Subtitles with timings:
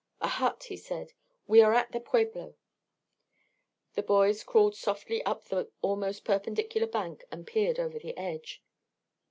[0.19, 1.13] "A hut," he said.
[1.45, 2.55] "We are at the pueblo."
[3.93, 8.63] The boys crawled softly up the almost perpendicular bank and peered over the edge.